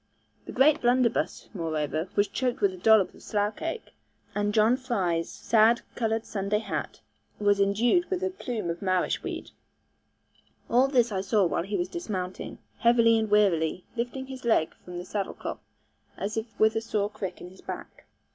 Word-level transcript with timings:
The 0.47 0.51
great 0.51 0.81
blunderbuss, 0.81 1.47
moreover, 1.53 2.09
was 2.15 2.27
choked 2.27 2.59
with 2.59 2.73
a 2.73 2.77
dollop 2.77 3.13
of 3.13 3.21
slough 3.21 3.57
cake; 3.57 3.93
and 4.33 4.51
John 4.51 4.75
Fry's 4.75 5.29
sad 5.31 5.81
coloured 5.93 6.25
Sunday 6.25 6.57
hat 6.57 7.01
was 7.37 7.59
indued 7.59 8.09
with 8.09 8.23
a 8.23 8.31
plume 8.31 8.71
of 8.71 8.81
marish 8.81 9.21
weed. 9.21 9.51
All 10.71 10.87
this 10.87 11.11
I 11.11 11.21
saw 11.21 11.45
while 11.45 11.61
he 11.61 11.77
was 11.77 11.87
dismounting, 11.87 12.57
heavily 12.79 13.19
and 13.19 13.29
wearily, 13.29 13.85
lifting 13.95 14.25
his 14.25 14.43
leg 14.43 14.73
from 14.83 14.97
the 14.97 15.05
saddle 15.05 15.35
cloth 15.35 15.61
as 16.17 16.35
if 16.35 16.47
with 16.59 16.75
a 16.75 16.81
sore 16.81 17.11
crick 17.11 17.39
in 17.39 17.51
his 17.51 17.61
back. 17.61 18.07